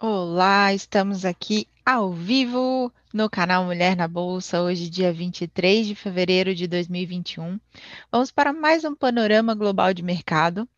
[0.00, 6.54] Olá, estamos aqui ao vivo no canal Mulher na Bolsa, hoje, dia 23 de fevereiro
[6.54, 7.58] de 2021.
[8.08, 10.68] Vamos para mais um panorama global de mercado.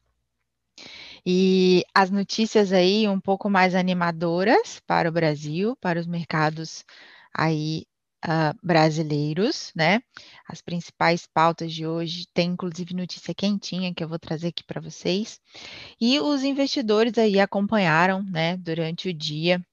[1.25, 6.83] E as notícias aí um pouco mais animadoras para o Brasil, para os mercados
[7.35, 7.85] aí
[8.25, 10.03] uh, brasileiros, né?
[10.49, 14.81] As principais pautas de hoje tem inclusive notícia quentinha que eu vou trazer aqui para
[14.81, 15.41] vocês.
[16.01, 19.65] E os investidores aí acompanharam, né, durante o dia,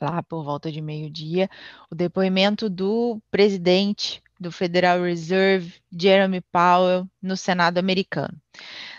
[0.00, 1.48] lá por volta de meio-dia,
[1.90, 8.40] o depoimento do presidente do Federal Reserve, Jeremy Powell, no Senado americano.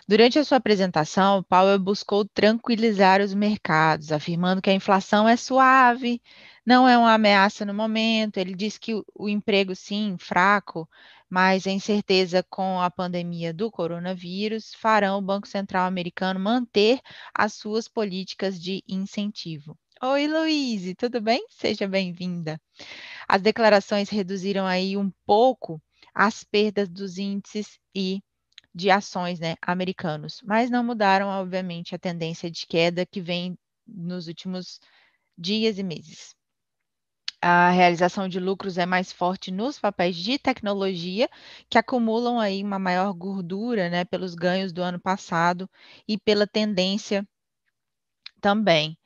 [0.09, 6.19] Durante a sua apresentação, Powell buscou tranquilizar os mercados, afirmando que a inflação é suave,
[6.65, 8.37] não é uma ameaça no momento.
[8.37, 10.89] Ele diz que o, emprego, sim, fraco,
[11.29, 16.99] mas a incerteza com a pandemia do coronavírus farão o Banco Central americano manter
[17.31, 19.77] as suas políticas de incentivo.
[20.01, 21.45] Oi, Luíse, tudo bem?
[21.51, 22.59] Seja bem-vinda.
[23.27, 25.79] As declarações reduziram aí um pouco
[26.15, 28.23] as perdas dos índices e
[28.79, 34.27] de ações né, americanos, mas não mudaram, obviamente, a tendência de queda que vem nos
[34.27, 34.79] últimos
[35.37, 36.35] dias e meses
[37.41, 41.29] a realização de lucros é mais forte nos papéis de tecnologia,
[41.69, 45.69] que acumulam aí uma maior gordura, né, pelos ganhos do ano passado
[46.07, 47.25] e pela tendência
[48.41, 48.97] também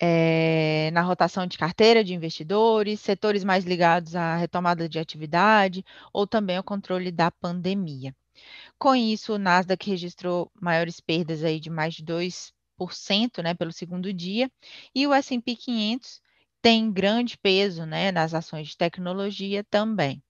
[0.00, 6.26] é, na rotação de carteira de investidores, setores mais ligados à retomada de atividade ou
[6.26, 8.14] também ao controle da pandemia.
[8.84, 14.12] Com isso, o Nasdaq registrou maiores perdas aí de mais de 2%, né, pelo segundo
[14.12, 14.52] dia,
[14.94, 16.20] e o S&P 500
[16.60, 20.22] tem grande peso né, nas ações de tecnologia também.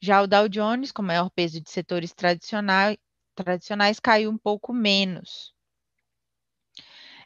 [0.00, 2.96] Já o Dow Jones, com maior peso de setores tradicionais,
[3.34, 5.52] tradicionais caiu um pouco menos.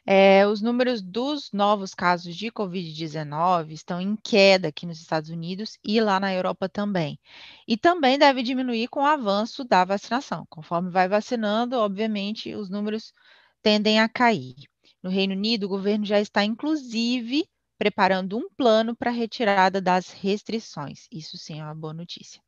[0.07, 5.77] É, os números dos novos casos de Covid-19 estão em queda aqui nos Estados Unidos
[5.83, 7.19] e lá na Europa também.
[7.67, 10.45] E também deve diminuir com o avanço da vacinação.
[10.49, 13.13] Conforme vai vacinando, obviamente, os números
[13.61, 14.55] tendem a cair.
[15.01, 20.11] No Reino Unido, o governo já está, inclusive, preparando um plano para a retirada das
[20.11, 21.07] restrições.
[21.11, 22.41] Isso sim é uma boa notícia.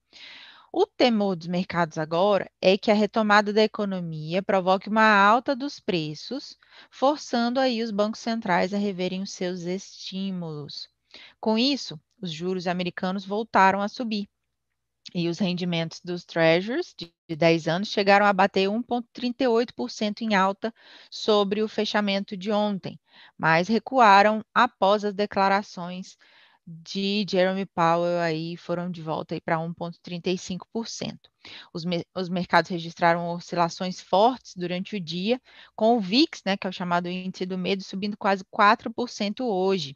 [0.80, 5.80] O temor dos mercados agora é que a retomada da economia provoque uma alta dos
[5.80, 6.56] preços,
[6.92, 10.88] forçando aí os bancos centrais a reverem os seus estímulos.
[11.40, 14.30] Com isso, os juros americanos voltaram a subir.
[15.16, 20.72] E os rendimentos dos treasuries de 10 anos chegaram a bater 1,38% em alta
[21.10, 23.00] sobre o fechamento de ontem,
[23.36, 26.16] mas recuaram após as declarações
[26.68, 31.18] de Jeremy Powell aí foram de volta para 1,35%.
[31.74, 35.42] Os, me os mercados registraram oscilações fortes durante o dia,
[35.76, 39.96] com o VIX, né, que é o chamado índice do medo, subindo quase 4% hoje.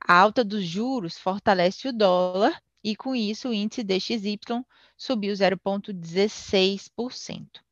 [0.00, 4.40] A alta dos juros fortalece o dólar e com isso o índice DXY
[4.96, 7.62] subiu 0,16%.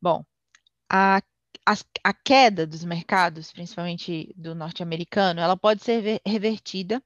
[0.00, 0.24] Bom,
[0.88, 1.20] a,
[1.66, 7.02] a, a, queda dos mercados, principalmente do norte-americano, ela pode ser revertida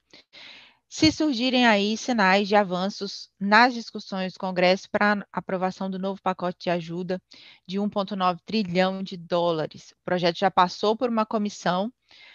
[0.89, 6.65] se surgirem aí sinais de avanços nas discussões do Congresso para aprovação do novo pacote
[6.65, 7.21] de ajuda
[7.67, 9.93] de 1,9 trilhão de dólares.
[9.93, 11.93] O projeto já passou por uma comissão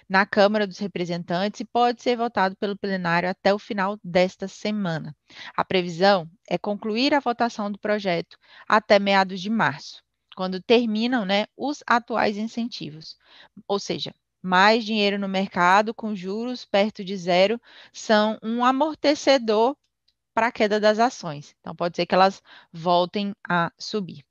[0.07, 5.15] na Câmara dos Representantes e pode ser votado pelo plenário até o final desta semana.
[5.57, 10.02] A previsão é concluir a votação do projeto até meados de março,
[10.35, 13.17] quando terminam né, os atuais incentivos.
[13.67, 17.59] Ou seja, mais dinheiro no mercado, com juros perto de zero,
[17.93, 19.75] são um amortecedor
[20.33, 21.55] para a queda das ações.
[21.61, 22.41] Então, pode ser que elas
[22.71, 24.25] voltem a subir.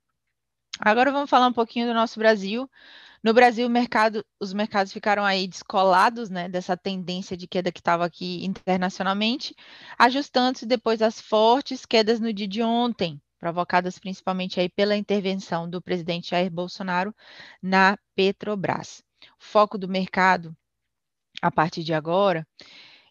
[0.79, 2.69] Agora vamos falar um pouquinho do nosso Brasil.
[3.23, 8.05] No Brasil, mercado, os mercados ficaram aí descolados, né, dessa tendência de queda que estava
[8.05, 9.55] aqui internacionalmente,
[9.97, 15.81] ajustando-se depois das fortes quedas no dia de ontem, provocadas principalmente aí pela intervenção do
[15.81, 17.13] presidente Jair Bolsonaro
[17.61, 19.03] na Petrobras.
[19.37, 20.55] O foco do mercado,
[21.41, 22.47] a partir de agora,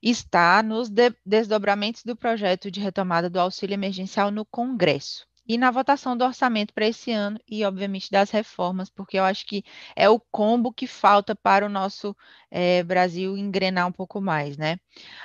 [0.02, 5.70] está nos de desdobramentos do projeto de retomada do auxílio emergencial no Congresso e na
[5.70, 9.62] votação do orçamento para esse ano e, obviamente, das reformas, porque eu acho que
[9.94, 12.16] é o combo que falta para o nosso
[12.50, 14.78] é, Brasil engrenar um pouco mais, né?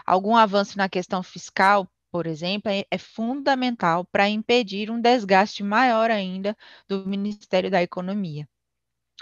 [0.06, 6.10] Algum avanço na questão fiscal, por exemplo, é, é fundamental para impedir um desgaste maior
[6.12, 6.56] ainda
[6.88, 8.48] do Ministério da Economia.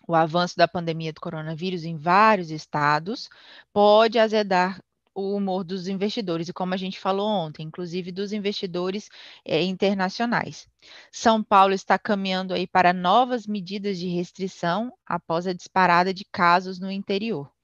[0.07, 3.29] O avanço da pandemia do coronavírus em vários estados
[3.73, 4.79] pode azedar
[5.15, 9.09] o humor dos investidores, e como a gente falou ontem, inclusive dos investidores
[9.45, 10.67] é, internacionais.
[11.11, 16.79] São Paulo está caminhando aí para novas medidas de restrição após a disparada de casos
[16.79, 17.54] no interior.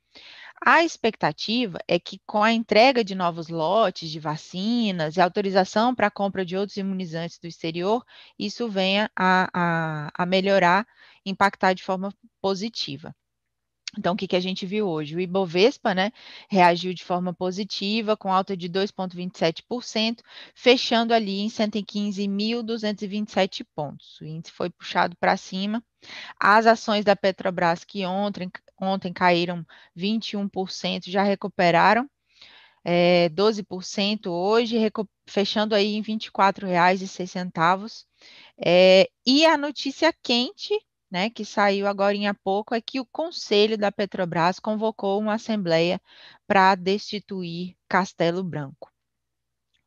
[0.64, 6.08] A expectativa é que, com a entrega de novos lotes de vacinas e autorização para
[6.08, 8.06] a compra de outros imunizantes do exterior,
[8.38, 10.88] isso venha a, a, a melhorar,
[11.26, 13.14] impactar de forma positiva.
[13.98, 15.16] Então, o que, que a gente viu hoje?
[15.16, 16.12] O Ibovespa né,
[16.50, 20.22] reagiu de forma positiva, com alta de 2,27%,
[20.56, 24.18] fechando ali em 115.227 pontos.
[24.22, 25.84] O índice foi puxado para cima.
[26.40, 28.50] As ações da Petrobras, que ontem,
[28.82, 32.10] ontem caíram 21%, já recuperaram
[32.84, 34.78] é, 12% hoje,
[35.28, 38.06] fechando aí em R$ 24,06.
[38.58, 40.74] É, e a notícia quente
[41.12, 46.02] né, que saiu agora há pouco, é que o Conselho da Petrobras convocou uma assembleia
[46.48, 48.90] para destituir Castelo Branco.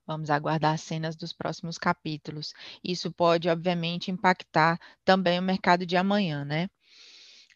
[0.07, 2.53] Vamos aguardar as cenas dos próximos capítulos.
[2.85, 6.69] Isso pode, obviamente, impactar também o mercado de amanhã, né?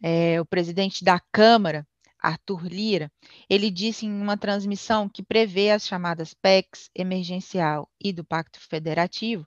[0.03, 1.87] É, o presidente da Câmara,
[2.21, 3.13] Arthur Lira,
[3.49, 9.47] ele disse em uma transmissão que prevê as chamadas PECs emergencial e do Pacto Federativo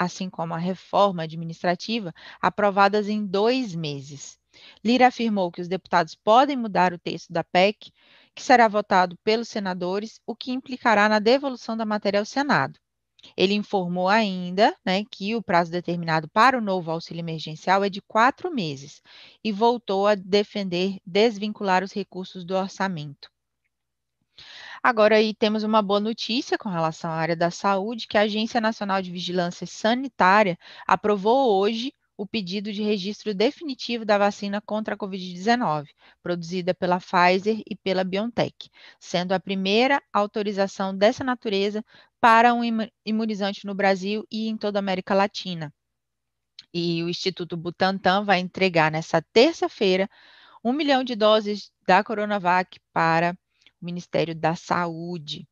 [0.00, 4.38] assim como a reforma administrativa, aprovadas em dois meses.
[4.82, 7.92] Lira afirmou que os deputados podem mudar o texto da PEC,
[8.34, 12.80] que será votado pelos senadores, o que implicará na devolução da matéria ao Senado.
[13.36, 18.00] Ele informou ainda né, que o prazo determinado para o novo auxílio emergencial é de
[18.02, 19.02] quatro meses
[19.42, 23.30] e voltou a defender desvincular os recursos do orçamento.
[24.82, 28.60] Agora aí temos uma boa notícia com relação à área da saúde, que a Agência
[28.60, 34.98] Nacional de Vigilância Sanitária aprovou hoje o pedido de registro definitivo da vacina contra a
[34.98, 35.88] Covid-19,
[36.22, 38.68] produzida pela Pfizer e pela BioNTech,
[38.98, 41.82] sendo a primeira autorização dessa natureza
[42.20, 42.60] para um
[43.06, 45.72] imunizante no Brasil e em toda a América Latina.
[46.74, 50.06] E o Instituto Butantan vai entregar nessa terça-feira
[50.62, 53.34] um milhão de doses da Coronavac para
[53.80, 55.48] Ministério da Saúde.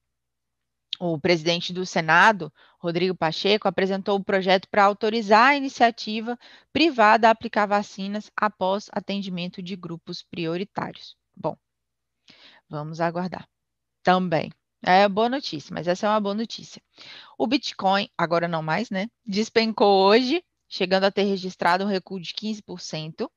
[1.01, 6.37] O presidente do Senado, Rodrigo Pacheco, apresentou o projeto para autorizar a iniciativa
[6.73, 11.17] privada a aplicar vacinas após atendimento de grupos prioritários.
[11.37, 11.57] Bom,
[12.69, 13.49] vamos aguardar.
[14.03, 14.51] Também.
[14.83, 16.83] É boa notícia, mas essa é uma boa notícia.
[17.37, 19.09] O Bitcoin, agora não mais, né?
[19.25, 23.29] Despencou hoje, chegando a ter registrado um recuo de 15%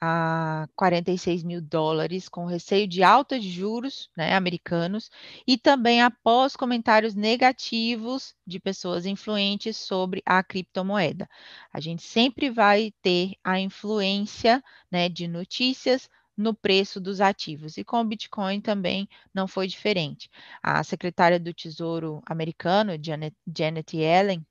[0.00, 5.10] a 46 mil dólares, com receio de alta de juros né, americanos,
[5.46, 11.28] e também após comentários negativos de pessoas influentes sobre a criptomoeda.
[11.72, 17.76] A gente sempre vai ter a influência né, de notícias no preço dos ativos.
[17.76, 20.30] E com o Bitcoin também não foi diferente.
[20.62, 24.46] A secretária do Tesouro americano, Janet, Janet Yellen,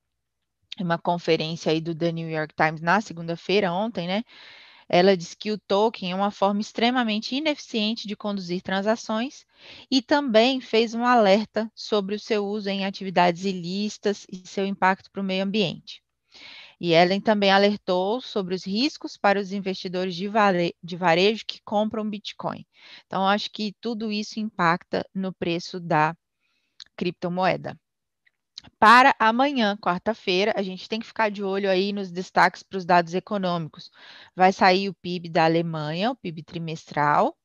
[0.79, 4.23] em uma conferência aí do The New York Times na segunda-feira, ontem, né?
[4.89, 9.45] Ela diz que o token é uma forma extremamente ineficiente de conduzir transações
[9.92, 15.12] e também fez um alerta sobre o seu uso em atividades ilícitas e seu impacto
[15.12, 16.01] para o meio ambiente.
[16.80, 21.62] E Ellen também alertou sobre os riscos para os investidores de, vare de varejo que
[21.63, 22.66] compram Bitcoin.
[23.06, 26.15] Então, acho que tudo isso impacta no preço da
[26.96, 27.77] criptomoeda.
[28.79, 32.86] Para amanhã, quarta-feira, a gente tem que ficar de olho aí nos destaques para os
[32.86, 33.91] dados econômicos.
[34.36, 37.36] Vai sair o PIB da Alemanha, o PIB trimestral.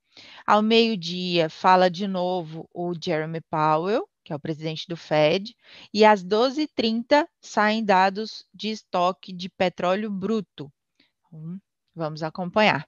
[0.47, 5.57] Ao meio-dia, fala de novo o Jeremy Powell, que é o presidente do Fed,
[5.93, 10.71] e às 12h30 saem dados de estoque de petróleo bruto.
[11.33, 11.59] Hum,
[11.95, 12.87] vamos acompanhar.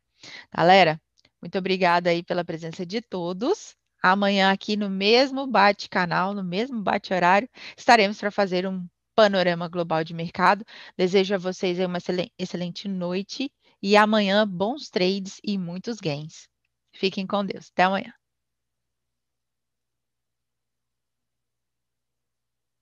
[0.54, 1.00] Galera,
[1.40, 3.76] muito obrigada aí pela presença de todos.
[4.06, 10.12] Amanhã, aqui no mesmo bate-canal, no mesmo bate-horário, estaremos para fazer um panorama global de
[10.12, 10.62] mercado.
[10.96, 11.98] Desejo a vocês uma
[12.38, 13.50] excelente noite
[13.82, 16.46] e amanhã bons trades e muitos gains.
[16.94, 17.70] Fiquem com Deus.
[17.72, 18.12] Até amanhã.